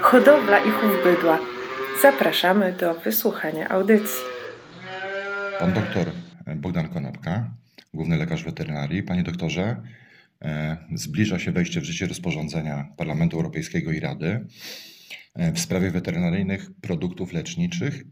[0.00, 1.38] hodowla i chów bydła.
[2.02, 4.24] Zapraszamy do wysłuchania audycji.
[5.58, 6.12] Pan doktor
[6.56, 7.50] Bogdan Konopka,
[7.94, 9.02] główny lekarz weterynarii.
[9.02, 9.82] Panie doktorze,
[10.42, 14.46] e, zbliża się wejście w życie rozporządzenia Parlamentu Europejskiego i Rady
[15.34, 18.04] e, w sprawie weterynaryjnych produktów leczniczych.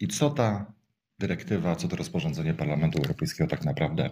[0.00, 0.72] I co ta
[1.18, 4.10] dyrektywa, co to rozporządzenie Parlamentu Europejskiego tak naprawdę,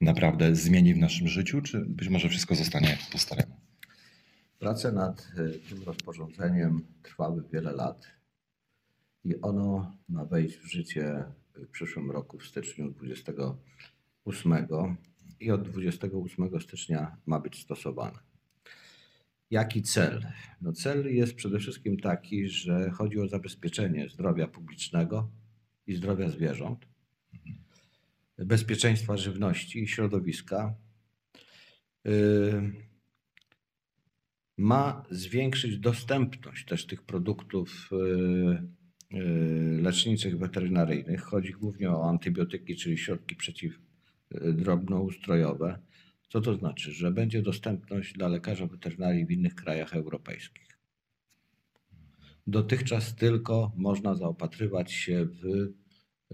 [0.00, 3.65] naprawdę zmieni w naszym życiu, czy być może wszystko zostanie po staremu?
[4.58, 8.06] Prace nad y, tym rozporządzeniem trwały wiele lat
[9.24, 11.24] i ono ma wejść w życie
[11.54, 14.66] w przyszłym roku, w styczniu 28
[15.40, 18.18] i od 28 stycznia ma być stosowane.
[19.50, 20.26] Jaki cel?
[20.60, 25.30] No cel jest przede wszystkim taki, że chodzi o zabezpieczenie zdrowia publicznego
[25.86, 26.86] i zdrowia zwierząt,
[28.38, 30.74] bezpieczeństwa żywności i środowiska.
[32.06, 32.86] y,
[34.56, 37.96] ma zwiększyć dostępność też tych produktów y,
[39.16, 41.22] y, leczniczych weterynaryjnych.
[41.22, 45.78] Chodzi głównie o antybiotyki, czyli środki przeciwdrobnoustrojowe.
[46.28, 46.92] Co to znaczy?
[46.92, 50.78] Że będzie dostępność dla lekarza weterynarii w innych krajach europejskich.
[52.46, 55.44] Dotychczas tylko można zaopatrywać się w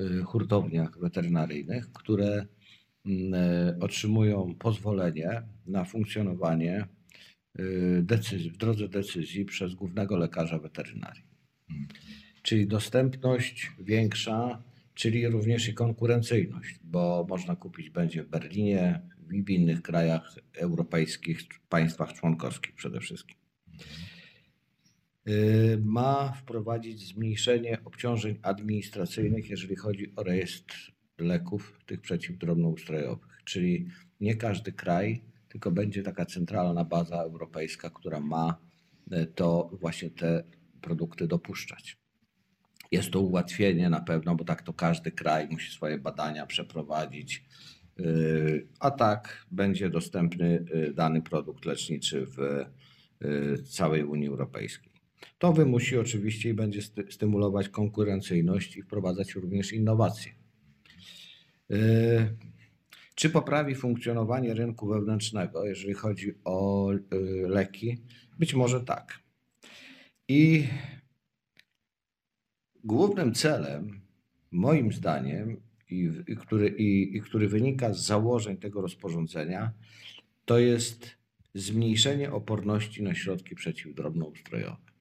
[0.01, 2.47] y, hurtowniach weterynaryjnych, które
[3.81, 6.89] otrzymują pozwolenie na funkcjonowanie
[8.03, 11.23] decyzji, w drodze decyzji przez głównego lekarza weterynarii.
[12.43, 14.63] Czyli dostępność większa,
[14.95, 19.01] czyli również i konkurencyjność, bo można kupić będzie w Berlinie
[19.33, 23.37] i w innych krajach europejskich, państwach członkowskich przede wszystkim.
[25.29, 33.43] Y, Ma wprowadzić zmniejszenie obciążeń administracyjnych, jeżeli chodzi o rejestr leków tych przeciwdrobnoustrojowych.
[33.45, 33.87] Czyli
[34.21, 35.23] nie każdy kraj,
[35.53, 38.59] tylko będzie taka centralna baza europejska, która ma
[39.13, 40.45] y, to właśnie te
[40.81, 41.97] produkty dopuszczać.
[42.93, 47.45] Jest to ułatwienie na pewno, bo tak to każdy kraj musi swoje badania przeprowadzić,
[48.01, 52.65] y, a tak będzie dostępny y, dany produkt leczniczy w
[53.65, 54.93] całej Unii Europejskiej.
[55.39, 60.33] To wymusi oczywiście i będzie sty- stymulować konkurencyjność i wprowadzać również innowacje.
[63.15, 66.99] Czy poprawi funkcjonowanie rynku wewnętrznego, jeżeli chodzi o y,
[67.49, 67.99] leki?
[68.39, 69.19] Być może tak.
[70.29, 70.69] I
[72.85, 74.01] głównym celem,
[74.51, 79.73] moim zdaniem, i, i, który, i, i który wynika z założeń tego rozporządzenia,
[80.45, 81.11] to jest
[81.55, 84.92] zmniejszenie oporności na środki przeciwdrobnoustrojowe.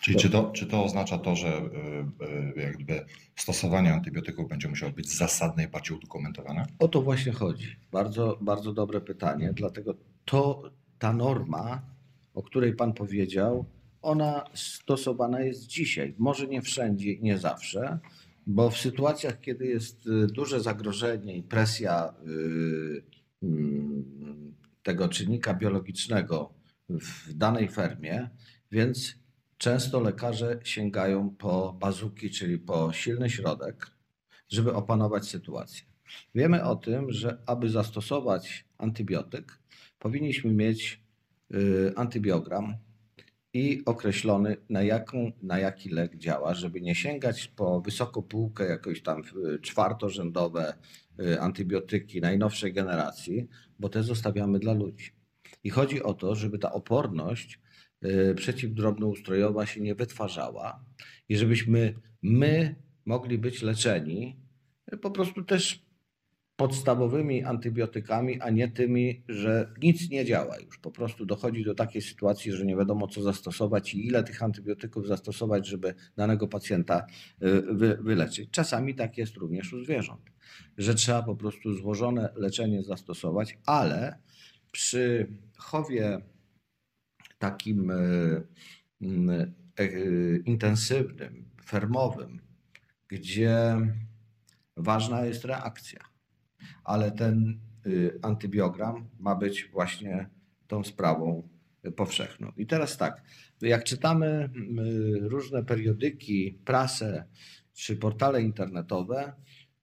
[0.00, 3.04] Czyli czy to, czy to oznacza to, że y, y, jak gdyby
[3.36, 6.66] stosowanie antybiotyków będzie musiało być zasadne i bardziej udokumentowane?
[6.78, 7.76] O to właśnie chodzi.
[7.92, 9.94] Bardzo, bardzo dobre pytanie, dlatego
[10.24, 10.62] to
[10.98, 11.82] ta norma,
[12.34, 13.64] o której Pan powiedział,
[14.02, 16.14] ona stosowana jest dzisiaj.
[16.18, 17.98] Może nie wszędzie nie zawsze,
[18.46, 22.14] bo w sytuacjach, kiedy jest y, duże zagrożenie i presja
[23.42, 26.54] mm, tego czynnika biologicznego
[26.88, 28.30] w danej fermie,
[28.72, 29.19] więc
[29.60, 33.90] często lekarze sięgają po bazuki, czyli po silny środek,
[34.48, 35.86] żeby opanować sytuację.
[36.34, 39.58] Wiemy o tym, że aby zastosować antybiotyk,
[39.98, 41.02] powinniśmy mieć
[41.54, 42.74] y, antybiogram
[43.52, 49.02] i określony, na, jaką, na jaki lek działa, żeby nie sięgać po wysoką półkę, jakoś
[49.02, 49.22] tam
[49.54, 50.74] y, czwartorzędowe
[51.20, 53.48] y, antybiotyki najnowszej generacji,
[53.78, 55.10] bo te zostawiamy dla ludzi.
[55.64, 57.60] I chodzi o to, żeby ta oporność
[58.36, 60.84] przeciwdrobnoustrojowa się nie wytwarzała
[61.28, 62.74] i żebyśmy my
[63.04, 64.40] mogli być leczeni
[64.92, 65.90] y, po prostu też
[66.56, 70.78] podstawowymi antybiotykami, a nie tymi, że nic nie działa już.
[70.78, 75.06] Po prostu dochodzi do takiej sytuacji, że nie wiadomo co zastosować i ile tych antybiotyków
[75.06, 77.06] zastosować, żeby danego pacjenta
[77.42, 78.50] y, wy, wyleczyć.
[78.50, 80.22] Czasami tak jest również u zwierząt,
[80.78, 84.18] że trzeba po prostu złożone leczenie zastosować, ale
[84.72, 86.20] przy chowie
[87.40, 88.46] takim y,
[89.80, 92.40] y, intensywnym, fermowym,
[93.08, 93.76] gdzie
[94.76, 96.10] ważna jest reakcja
[96.84, 100.28] ale ten y, antybiogram ma być właśnie
[100.66, 101.48] tą sprawą
[101.96, 102.52] powszechną.
[102.56, 103.22] I teraz tak,
[103.60, 104.50] jak czytamy
[105.20, 107.24] różne periodyki, prasę
[107.72, 109.32] czy portale internetowe,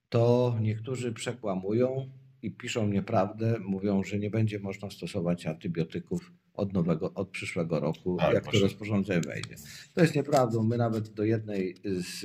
[0.09, 2.09] to niektórzy przekłamują
[2.41, 8.17] i piszą nieprawdę, mówią, że nie będzie można stosować antybiotyków od nowego, od przyszłego roku,
[8.19, 8.59] jak to właśnie.
[8.59, 9.55] rozporządzenie wejdzie.
[9.93, 10.63] To jest nieprawdą.
[10.63, 12.19] My nawet do jednej z,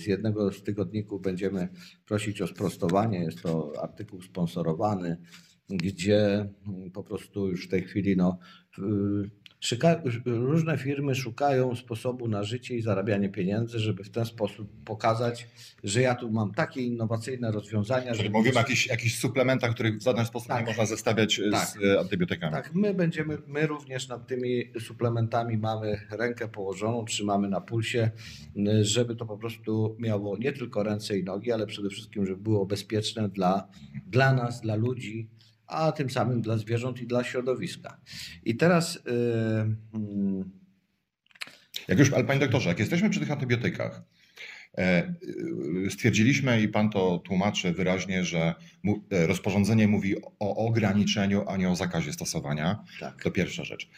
[0.00, 1.68] z jednego z tygodników będziemy
[2.06, 3.18] prosić o sprostowanie.
[3.18, 5.16] Jest to artykuł sponsorowany,
[5.68, 6.48] gdzie
[6.92, 8.38] po prostu już w tej chwili no,
[9.60, 15.48] Szyka, różne firmy szukają sposobu na życie i zarabianie pieniędzy, żeby w ten sposób pokazać,
[15.84, 18.12] że ja tu mam takie innowacyjne rozwiązania.
[18.12, 20.60] Czyli że mówimy o jakichś, jakichś suplementach, których w żaden sposób Tak.
[20.60, 21.82] nie można zestawiać z Tak.
[21.84, 22.52] e, antybiotykami.
[22.52, 28.10] Tak, my będziemy, my również nad tymi suplementami mamy rękę położoną, trzymamy na pulsie,
[28.80, 32.66] żeby to po prostu miało nie tylko ręce i nogi, ale przede wszystkim, żeby było
[32.66, 33.68] bezpieczne dla,
[34.06, 35.28] dla nas, dla ludzi,
[35.66, 38.00] a tym samym dla zwierząt i dla środowiska.
[38.44, 39.00] I teraz y,
[39.94, 40.50] mm,
[41.88, 44.02] Jak już, ale panie doktorze, jak jesteśmy przy tych antybiotykach,
[44.78, 45.12] e,
[45.86, 48.54] y, stwierdziliśmy i pan to tłumaczy wyraźnie, że
[49.10, 52.84] e, rozporządzenie mówi o ograniczeniu, a nie o zakazie stosowania.
[53.00, 53.22] tak.
[53.22, 53.88] To pierwsza rzecz.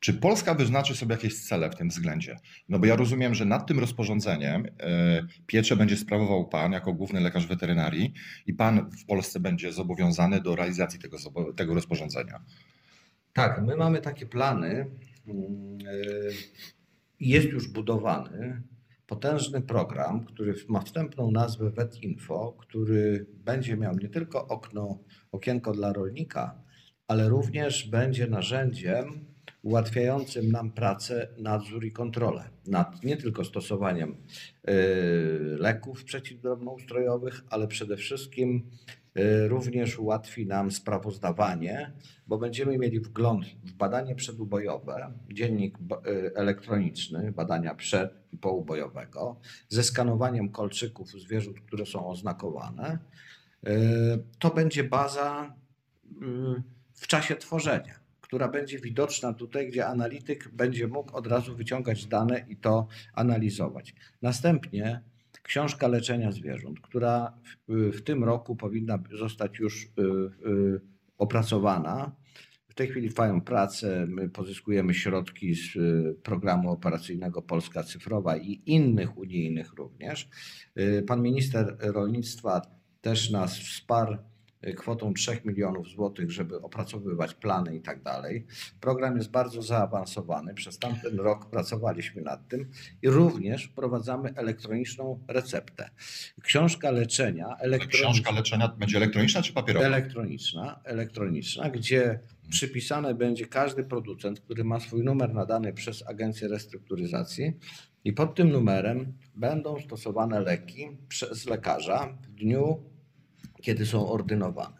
[0.00, 2.36] Czy Polska wyznaczy sobie jakieś cele w tym względzie?
[2.68, 7.20] No bo ja rozumiem, że nad tym rozporządzeniem e, pieczę będzie sprawował pan jako główny
[7.20, 8.12] lekarz weterynarii
[8.46, 11.16] i pan w Polsce będzie zobowiązany do realizacji tego,
[11.56, 12.40] tego rozporządzenia.
[13.32, 14.86] Tak, my mamy takie plany.
[15.26, 16.32] mm, y,
[17.20, 18.62] Jest już budowany
[19.06, 24.98] potężny program, który ma wstępną nazwę VetInfo, który będzie miał nie tylko okno,
[25.32, 26.62] okienko dla rolnika,
[27.08, 29.35] ale również będzie narzędziem
[29.66, 34.72] ułatwiającym nam pracę, nadzór i kontrolę nad nie tylko stosowaniem y,
[35.58, 38.70] leków przeciwdrobnoustrojowych, ale przede wszystkim
[39.18, 41.92] y, również ułatwi nam sprawozdawanie,
[42.26, 49.82] bo będziemy mieli wgląd w badanie przedubojowe, dziennik y, elektroniczny badania przed i poubojowego, ze
[49.82, 52.98] skanowaniem kolczyków zwierząt, które są oznakowane.
[54.38, 55.54] To będzie baza
[56.94, 62.44] w czasie tworzenia, która będzie widoczna tutaj, gdzie analityk będzie mógł od razu wyciągać dane
[62.48, 63.94] i to analizować.
[64.22, 65.02] Następnie
[65.42, 67.38] książka leczenia zwierząt, która
[67.68, 69.88] w, w tym roku powinna zostać już y,
[70.48, 70.80] y,
[71.18, 72.16] opracowana.
[72.68, 78.62] W tej chwili trwają prace, my pozyskujemy środki z y, programu operacyjnego Polska Cyfrowa i
[78.66, 80.28] innych unijnych również.
[80.78, 82.62] Y, Pan minister rolnictwa
[83.00, 84.16] też nas wsparł
[84.76, 88.46] kwotą 3 milionów złotych, żeby opracowywać plany i tak dalej.
[88.80, 90.54] Program jest bardzo zaawansowany.
[90.54, 92.70] Przez tamten rok pracowaliśmy nad tym
[93.02, 95.90] i również wprowadzamy elektroniczną receptę.
[96.42, 99.86] Książka leczenia elektroniczna Książka leczenia będzie elektroniczna czy papierowa?
[99.86, 102.20] elektroniczna, elektroniczna, gdzie
[102.50, 107.52] przypisane będzie każdy producent, który ma swój numer nadany przez Agencję Restrukturyzacji
[108.04, 112.82] i pod tym numerem będą stosowane leki przez lekarza w dniu,
[113.62, 114.76] kiedy są ordynowane.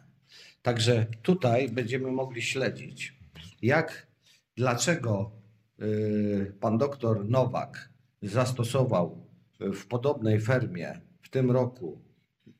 [0.61, 3.19] Także tutaj będziemy mogli śledzić,
[3.61, 4.07] jak,
[4.55, 5.31] dlaczego
[5.81, 7.89] y, pan doktor Nowak
[8.21, 9.27] zastosował
[9.59, 12.01] w podobnej fermie w tym roku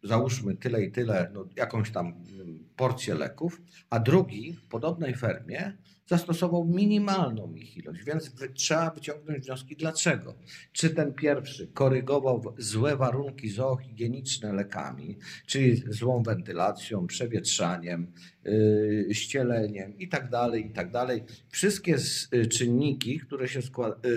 [0.03, 5.77] załóżmy tyle i tyle, no, jakąś tam mm, porcję leków, a drugi w podobnej fermie
[6.07, 10.35] zastosował minimalną ich ilość, więc trzeba wyciągnąć wnioski dlaczego.
[10.71, 18.11] Czy ten pierwszy korygował złe warunki zoohigieniczne lekami, czyli złą wentylacją, przewietrzaniem,
[18.43, 20.87] yy, ścieleniem i tak dalej, i tak.
[21.49, 21.95] Wszystkie
[22.33, 24.15] y, czynniki, które się składają,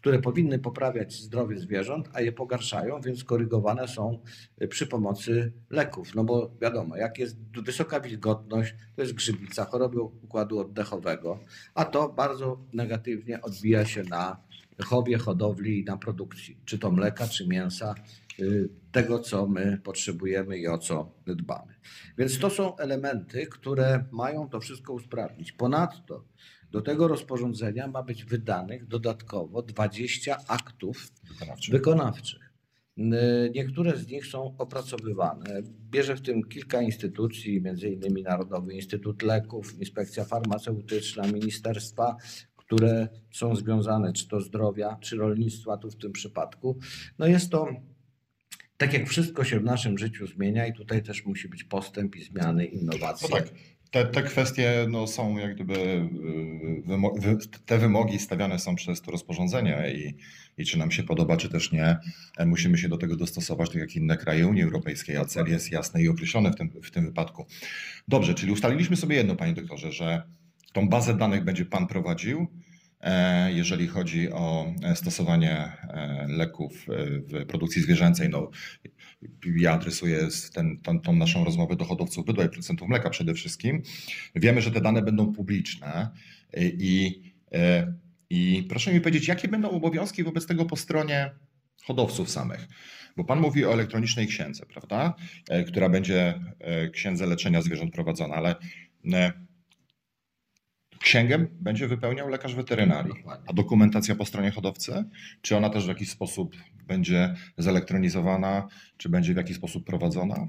[0.00, 4.18] które powinny poprawiać zdrowie zwierząt, a je pogarszają, więc korygowane są
[4.62, 6.14] y, przy pomocy leków.
[6.14, 11.38] No bo wiadomo, jak jest wysoka wilgotność, to jest grzybica, choroby układu oddechowego,
[11.74, 14.36] a to bardzo negatywnie odbija się na
[14.84, 17.94] chowie, hodowli i na produkcji, czy to mleka, czy mięsa,
[18.40, 21.74] y, tego co my potrzebujemy i o co dbamy.
[22.18, 25.52] Więc to są elementy, które mają to wszystko usprawnić.
[25.52, 26.24] Ponadto
[26.70, 31.72] do tego rozporządzenia ma być wydanych dodatkowo 20 aktów Wykonawczy.
[31.72, 32.40] wykonawczych.
[32.98, 33.14] N-
[33.54, 35.62] Niektóre z nich są opracowywane.
[35.90, 38.22] Bierze w tym kilka instytucji, m.in.
[38.22, 42.16] Narodowy Instytut Leków, Inspekcja Farmaceutyczna, ministerstwa,
[42.56, 46.78] które są związane czy to zdrowia, czy rolnictwa tu w tym przypadku.
[47.18, 47.68] No jest to
[48.76, 52.24] tak jak wszystko się w naszym życiu zmienia i tutaj też musi być postęp i
[52.24, 53.28] zmiany, innowacje.
[53.30, 53.48] No tak.
[53.90, 59.02] Te, te kwestie no, są jak gdyby, y, wymo- wy, te wymogi stawiane są przez
[59.02, 60.14] to rozporządzenie i,
[60.62, 61.96] i czy nam się podoba, czy też nie,
[62.36, 65.72] e, musimy się do tego dostosować, tak jak inne kraje Unii Europejskiej, a cel jest
[65.72, 67.46] jasny i określony w tym, w tym wypadku.
[68.08, 70.22] Dobrze, czyli ustaliliśmy sobie jedno, panie doktorze, że
[70.72, 72.46] tą bazę danych będzie pan prowadził,
[73.00, 75.72] e, jeżeli chodzi o e, stosowanie
[76.28, 76.86] leków
[77.28, 78.28] w produkcji zwierzęcej.
[78.28, 78.50] No,
[79.56, 83.82] ja adresuję ten, tą, tą naszą rozmowę do hodowców bydła i producentów mleka przede wszystkim.
[84.34, 86.10] Wiemy, że te dane będą publiczne
[86.62, 87.22] i,
[87.54, 87.58] y,
[88.30, 91.30] i proszę mi powiedzieć, jakie będą obowiązki wobec tego po stronie
[91.84, 92.68] hodowców samych?
[93.16, 95.14] Bo Pan mówi o elektronicznej księdze, prawda?
[95.48, 98.54] E, Która będzie e, księdze leczenia zwierząt prowadzona, ale
[99.12, 99.32] e,
[101.00, 103.14] księgę będzie wypełniał lekarz weterynarii.
[103.14, 103.46] Dokładnie.
[103.48, 105.04] A dokumentacja po stronie hodowcy?
[105.42, 110.48] Czy ona też w jakiś sposób będzie zelektronizowana, czy będzie w jakiś sposób prowadzona?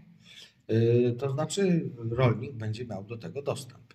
[0.71, 3.93] Y, To znaczy, rolnik będzie miał do tego dostęp,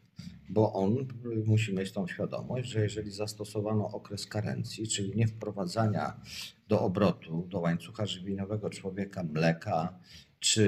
[0.49, 1.07] bo on y,
[1.47, 6.21] musi mieć tą świadomość, że jeżeli zastosowano okres karencji, czyli nie wprowadzania
[6.69, 9.99] do obrotu, do łańcucha żywieniowego człowieka mleka
[10.41, 10.63] czy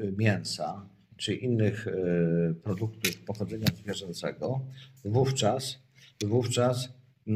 [0.00, 4.60] y, mięsa, czy innych y, produktów pochodzenia zwierzęcego,
[5.04, 5.78] wówczas,
[6.24, 7.32] wówczas y,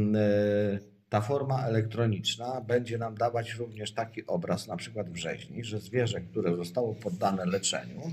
[1.08, 6.20] ta forma elektroniczna będzie nam dawać również taki obraz, na przykład w rzeźni, że zwierzę,
[6.20, 8.12] które zostało poddane leczeniu,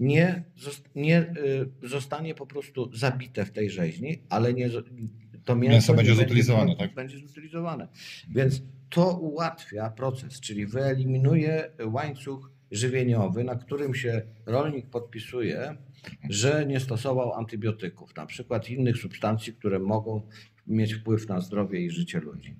[0.00, 0.44] nie,
[0.94, 1.20] nie
[1.82, 4.70] y, zostanie po prostu zabite w tej rzeźni, ale nie,
[5.44, 6.94] to mięso, Mięso będzie zutylizowane, tak?
[6.94, 7.88] Będzie zutylizowane.
[8.30, 15.76] Więc to ułatwia proces, czyli wyeliminuje łańcuch żywieniowy, na którym się rolnik podpisuje,
[16.28, 20.22] że nie stosował antybiotyków, na przykład innych substancji, które mogą
[20.66, 22.56] mieć wpływ na zdrowie i życie ludzi.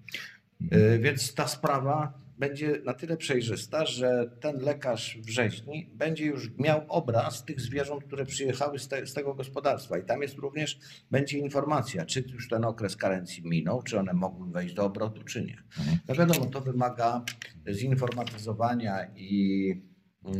[0.72, 6.50] Y, Więc ta sprawa będzie na tyle przejrzysta, że ten lekarz w rzeźni będzie już
[6.58, 9.98] miał obraz tych zwierząt, które przyjechały z, te, z tego gospodarstwa.
[9.98, 10.78] I tam jest również
[11.10, 15.44] będzie informacja, czy już ten okres karencji minął, czy one mogły wejść do obrotu, czy
[15.44, 15.62] nie.
[15.78, 15.98] Mhm.
[16.08, 17.24] No wiadomo, to wymaga
[17.72, 19.72] zinformatyzowania i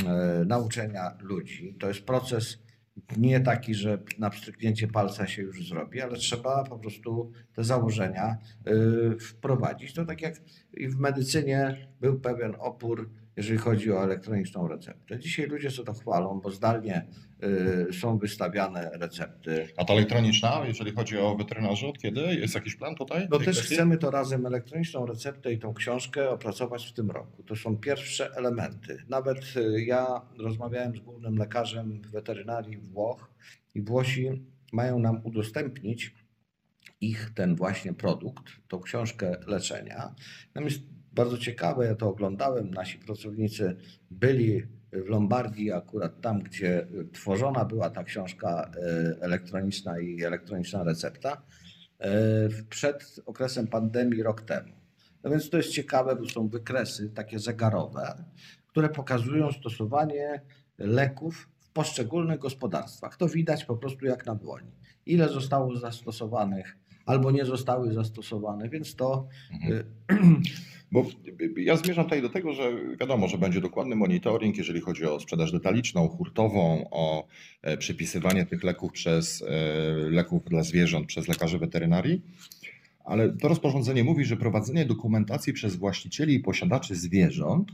[0.07, 1.77] e, nauczenia ludzi.
[1.81, 2.62] To jest proces
[3.17, 8.39] nie taki, że na pstryknięcie palca się już zrobi, ale trzeba po prostu te założenia
[8.67, 9.95] y, wprowadzić.
[9.95, 10.35] To tak jak
[10.75, 15.19] i w medycynie był pewien opór, jeżeli chodzi o elektroniczną receptę.
[15.19, 17.07] Dzisiaj ludzie sobie to chwalą, bo zdalnie
[17.91, 19.69] y, są wystawiane recepty.
[19.77, 22.21] A ta elektroniczna, jeżeli chodzi o weterynarzy, od kiedy?
[22.21, 23.29] Jest jakiś plan tutaj?
[23.31, 23.75] No też kwestii?
[23.75, 27.43] chcemy to razem elektroniczną receptę i tą książkę opracować w tym roku.
[27.43, 29.05] To są pierwsze elementy.
[29.09, 33.31] Nawet y, ja rozmawiałem z głównym lekarzem weterynarii Włoch
[33.75, 34.29] i Włosi
[34.73, 36.15] mają nam udostępnić
[37.01, 40.15] ich ten właśnie produkt, tą książkę leczenia.
[40.55, 40.83] Nam jest
[41.15, 43.77] bardzo ciekawe, ja to oglądałem, nasi pracownicy
[44.11, 51.43] byli w Lombardii, akurat tam, gdzie tworzona była ta książka y, elektroniczna i elektroniczna recepta
[51.99, 52.13] e,
[52.69, 54.73] przed okresem pandemii rok temu.
[55.25, 58.25] No więc to jest ciekawe, bo są wykresy takie zegarowe,
[58.67, 60.41] które pokazują stosowanie
[60.79, 63.17] leków w poszczególnych gospodarstwach.
[63.17, 64.73] To widać po prostu jak na dłoni.
[65.07, 66.77] Ile zostało zastosowanych
[67.07, 69.85] albo nie zostały zastosowane, więc to Mhm.
[70.93, 71.07] Bo
[71.57, 75.53] ja zmierzam tutaj do tego, że wiadomo, że będzie dokładny monitoring, jeżeli chodzi o sprzedaż
[75.53, 77.27] detaliczną, hurtową, o
[77.63, 79.47] e, przypisywanie tych leków przez e,
[80.11, 82.23] leków dla zwierząt przez lekarzy weterynarii.
[83.05, 87.69] Ale to rozporządzenie mówi, że prowadzenie dokumentacji przez właścicieli i posiadaczy zwierząt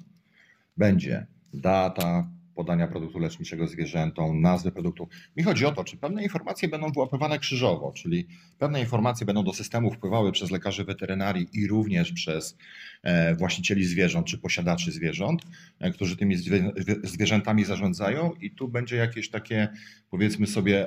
[0.76, 5.08] będzie data podania produktu leczniczego zwierzętom, nazwy produktu.
[5.36, 8.26] Mi chodzi o to, czy pewne informacje będą wyłapywane krzyżowo, czyli
[8.58, 12.56] pewne informacje będą do systemu wpływały przez lekarzy weterynarii i również przez
[13.02, 15.42] e, właścicieli zwierząt czy posiadaczy zwierząt,
[15.78, 16.72] e, którzy tymi zwie-
[17.02, 19.68] zwierzętami zarządzają i tu będzie jakieś takie,
[20.10, 20.86] powiedzmy sobie,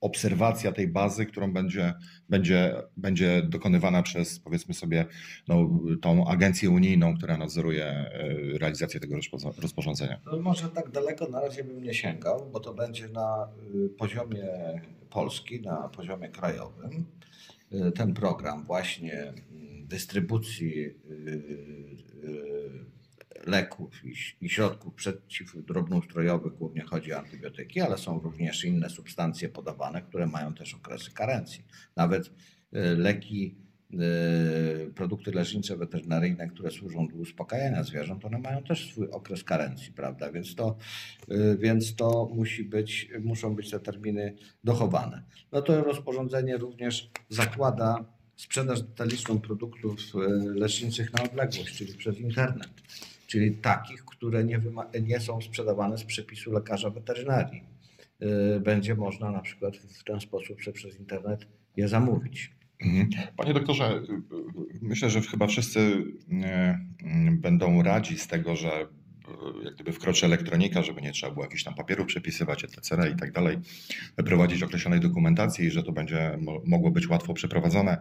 [0.00, 1.94] obserwacja tej bazy, którą będzie,
[2.28, 5.06] będzie, będzie dokonywana przez, powiedzmy sobie,
[5.48, 5.68] no,
[6.02, 8.08] tą agencję unijną, która nadzoruje e,
[8.58, 10.20] realizację tego rozpo- rozporządzenia.
[10.26, 14.46] No może tak daleko na razie bym nie sięgał, bo to będzie na y, poziomie
[15.10, 17.04] Polski, na poziomie krajowym.
[17.72, 20.94] Y, Ten program właśnie mm, dystrybucji y,
[23.46, 30.02] leków i, i środków przeciwdrobnoustrojowych, głównie chodzi o antybiotyki, ale są również inne substancje podawane,
[30.02, 31.64] które mają też okresy karencji.
[31.96, 32.30] Nawet y,
[32.96, 33.54] leki
[33.94, 39.92] y, produkty lecznicze weterynaryjne, które służą do uspokajania zwierząt, one mają też swój okres karencji,
[39.92, 40.32] prawda?
[40.32, 40.76] Więc to,
[41.30, 45.22] y, więc to musi być, muszą być te terminy dochowane.
[45.52, 48.04] No to rozporządzenie również zakłada
[48.36, 49.96] sprzedaż detaliczną produktów
[50.54, 52.68] leczniczych na odległość, czyli przez internet.
[53.30, 54.60] Czyli takich, które nie,
[55.02, 57.62] nie są sprzedawane z przepisu lekarza weterynarii.
[58.56, 61.46] Y, Będzie można na przykład w ten sposób przez internet
[61.76, 62.50] je zamówić.
[62.80, 63.08] Mhm.
[63.36, 66.04] Panie doktorze, y, y, myślę, że chyba wszyscy
[67.32, 68.86] będą radzi z tego, że
[69.64, 73.10] jak gdyby wkroczy elektronika, żeby nie trzeba było jakichś tam papierów przepisywać, etc.
[73.14, 73.58] i tak dalej,
[74.16, 78.00] prowadzić określonej dokumentacji że to będzie mo- mogło być łatwo przeprowadzone.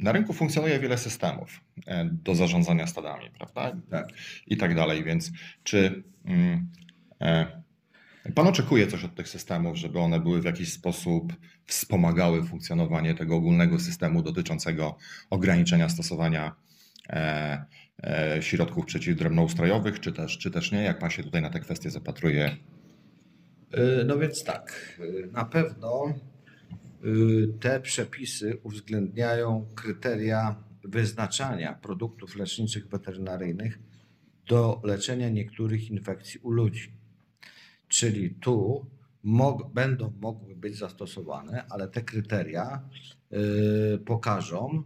[0.00, 3.76] Na rynku funkcjonuje wiele systemów y, do zarządzania stadami, prawda?
[3.90, 4.08] Tak.
[4.46, 5.30] I tak dalej, więc
[5.62, 6.68] czy mm,
[7.20, 7.60] e,
[8.34, 11.32] Pan oczekuje coś od tych systemów, żeby one były w jakiś sposób
[11.66, 14.96] wspomagały funkcjonowanie tego ogólnego systemu dotyczącego
[15.30, 16.54] ograniczenia stosowania
[17.08, 17.64] e,
[18.02, 20.82] e, środków przeciwdrobnoustrojowych, czy też, czy też nie?
[20.82, 22.56] Jak Pan się tutaj na te kwestie zapatruje?
[23.74, 26.14] Y, No więc tak, y, na pewno
[27.60, 33.78] te przepisy uwzględniają kryteria wyznaczania produktów leczniczych weterynaryjnych
[34.46, 36.92] do leczenia niektórych infekcji u ludzi.
[37.88, 38.86] Czyli tu
[39.22, 42.88] mog, będą mogły być zastosowane, ale te kryteria
[43.94, 44.82] y, pokażą,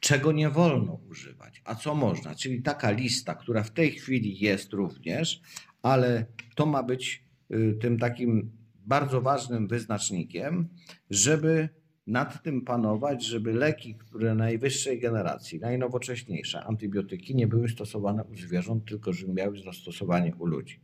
[0.00, 2.34] czego nie wolno używać, a co można.
[2.34, 5.40] Czyli taka lista, która w tej chwili jest również,
[5.82, 8.50] ale to ma być y, tym takim
[8.84, 10.68] bardzo ważnym wyznacznikiem,
[11.10, 11.68] żeby
[12.06, 18.84] nad tym panować, żeby leki, które najwyższej generacji, najnowocześniejsze antybiotyki nie były stosowane u zwierząt,
[18.84, 20.80] tylko żeby miały zastosowanie u ludzi.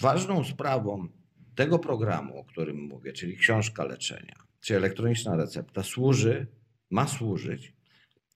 [0.00, 1.08] Ważną sprawą
[1.54, 6.46] tego programu, o którym mówię, czyli książka leczenia, czy elektroniczna recepta, służy,
[6.90, 7.76] ma służyć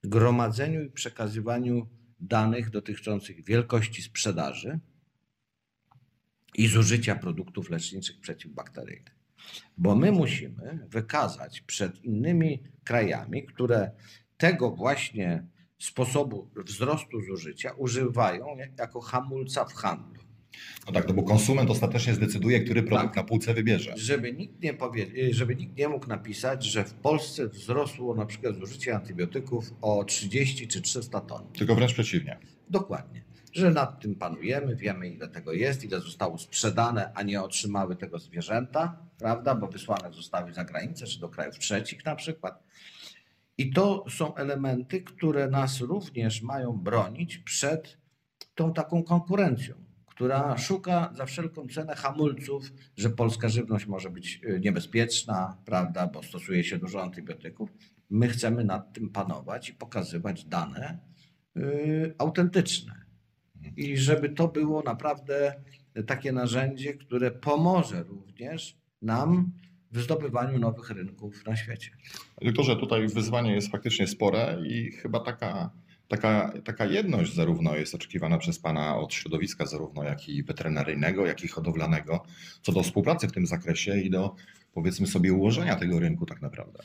[0.04, 1.88] gromadzeniu i przekazywaniu
[2.20, 4.80] danych dotyczących wielkości sprzedaży
[6.54, 9.14] i zużycia produktów leczniczych przeciwbakteryjnych.
[9.78, 13.90] Bo my musimy wykazać przed innymi krajami, które
[14.36, 15.46] tego właśnie
[15.78, 18.46] sposobu wzrostu zużycia używają
[18.78, 20.22] jako hamulca w handlu.
[20.86, 23.16] No tak, no bo konsument ostatecznie zdecyduje, który produkt Tak.
[23.16, 23.92] na półce wybierze.
[23.96, 28.56] Żeby nikt, nie powie, żeby nikt nie mógł napisać, że w Polsce wzrosło na przykład
[28.56, 31.52] zużycie antybiotyków o 30 czy 300 ton.
[31.52, 32.38] Tylko wręcz przeciwnie.
[32.70, 33.22] Dokładnie.
[33.52, 38.18] Że nad tym panujemy, wiemy ile tego jest, ile zostało sprzedane, a nie otrzymały tego
[38.18, 39.54] zwierzęta, prawda?
[39.54, 42.62] Bo wysłane zostały za granicę czy do krajów trzecich na przykład.
[43.58, 47.98] I to są elementy, które nas również mają bronić przed
[48.54, 49.74] tą taką konkurencją,
[50.06, 56.22] która szuka za wszelką cenę hamulców, że polska żywność może być y, niebezpieczna, prawda, bo
[56.22, 57.70] stosuje się dużo antybiotyków.
[58.10, 60.98] My chcemy nad tym panować i pokazywać dane
[61.56, 62.99] y, autentyczne.
[63.76, 65.54] I żeby to było naprawdę
[66.06, 69.52] takie narzędzie, które pomoże również nam
[69.92, 71.90] w zdobywaniu nowych rynków na świecie.
[72.42, 75.70] Doktorze, tutaj wyzwanie jest faktycznie spore i chyba taka,
[76.08, 81.44] taka, taka jedność zarówno jest oczekiwana przez Pana od środowiska zarówno jak i weterynaryjnego, jak
[81.44, 82.22] i hodowlanego,
[82.62, 84.34] co do współpracy w tym zakresie i do
[84.72, 86.82] powiedzmy sobie ułożenia tego rynku tak naprawdę.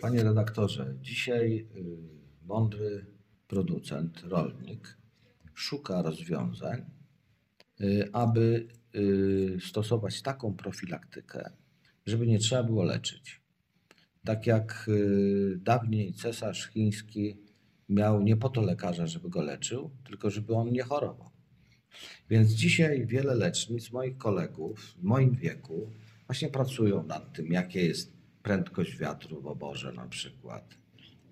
[0.00, 1.96] Panie redaktorze, dzisiaj y,
[2.46, 3.06] mądry
[3.48, 4.96] producent, rolnik
[5.56, 6.84] szuka rozwiązań,
[7.80, 11.50] y, aby y, stosować taką profilaktykę,
[12.06, 13.40] żeby nie trzeba było leczyć.
[14.24, 17.36] Tak jak y, dawniej cesarz chiński
[17.88, 21.30] miał nie po to lekarza, żeby go leczył, tylko żeby on nie chorował.
[22.30, 25.92] Więc dzisiaj wiele lecznic, moich kolegów w moim wieku,
[26.26, 30.85] właśnie pracują nad tym, jakie jest prędkość wiatru w oborze na przykład.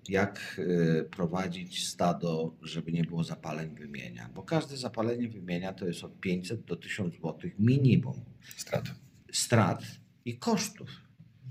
[0.09, 4.29] Jak y, prowadzić stado, żeby nie było zapaleń wymienia.
[4.35, 8.21] Bo każde zapalenie wymienia to jest od 500 do 1000 zł minimum
[8.57, 8.85] Strat.
[9.31, 9.83] strat
[10.25, 10.89] i kosztów.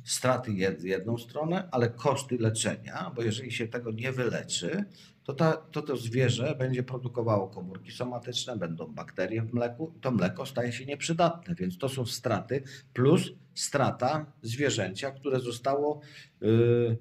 [0.04, 4.84] Straty jed- jedną stronę, ale koszty leczenia, bo jeżeli się tego nie wyleczy,
[5.24, 10.10] to, ta, to to zwierzę będzie produkowało komórki somatyczne, będą bakterie w mleku i to
[10.10, 12.62] mleko staje się nieprzydatne, więc to są straty
[12.92, 16.00] plus strata zwierzęcia, które zostało
[16.42, 16.98] y, y, y,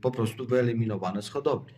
[0.00, 1.74] po prostu wyeliminowane z hodowli.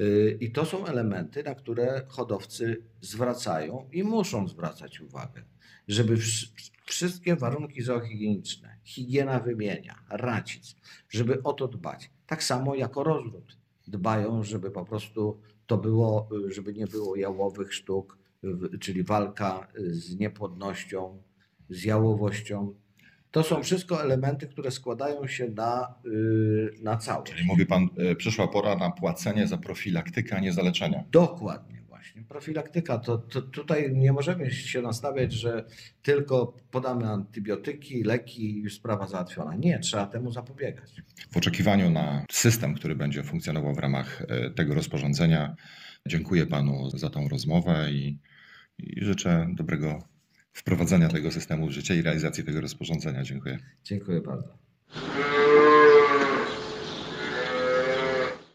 [0.00, 5.42] Y, I to są elementy, na które hodowcy zwracają i muszą zwracać uwagę,
[5.88, 10.76] żeby wsz- wszystkie warunki zoohigieniczne, higiena wymienia, racic,
[11.08, 12.10] żeby o to dbać.
[12.26, 13.58] Tak samo jako rozród.
[13.86, 19.68] Dbają, żeby po prostu to było, y, żeby nie było jałowych sztuk, y, czyli walka
[19.78, 21.22] y, z niepłodnością,
[21.70, 22.74] z jałowością.
[23.32, 27.32] To są wszystko elementy, które składają się na, y, na całość.
[27.32, 31.04] Czyli mówi Pan, e, przyszła pora na płacenie za profilaktykę, a nie za leczenie.
[31.10, 32.22] Dokładnie właśnie.
[32.22, 35.64] Profilaktyka to, to tutaj nie możemy się nastawiać, że
[36.02, 39.54] tylko podamy antybiotyki, leki i już sprawa załatwiona.
[39.54, 40.90] Nie, trzeba temu zapobiegać.
[41.30, 45.56] W oczekiwaniu na system, który będzie funkcjonował w ramach e, tego rozporządzenia,
[46.06, 48.18] dziękuję Panu za tą rozmowę i,
[48.78, 50.11] i życzę dobrego
[50.52, 53.22] wprowadzenia tego systemu w życie i realizacji tego rozporządzenia.
[53.22, 53.58] Dziękuję.
[53.84, 54.58] Dziękuję bardzo.